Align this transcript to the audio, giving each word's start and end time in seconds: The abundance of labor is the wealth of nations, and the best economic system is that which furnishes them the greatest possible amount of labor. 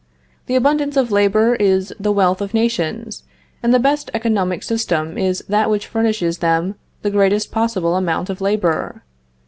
The 0.47 0.55
abundance 0.55 0.97
of 0.97 1.11
labor 1.11 1.53
is 1.57 1.93
the 1.99 2.11
wealth 2.11 2.41
of 2.41 2.55
nations, 2.55 3.21
and 3.61 3.71
the 3.71 3.77
best 3.77 4.09
economic 4.15 4.63
system 4.63 5.15
is 5.15 5.43
that 5.47 5.69
which 5.69 5.85
furnishes 5.85 6.39
them 6.39 6.73
the 7.03 7.11
greatest 7.11 7.51
possible 7.51 7.95
amount 7.95 8.27
of 8.31 8.41
labor. 8.41 9.03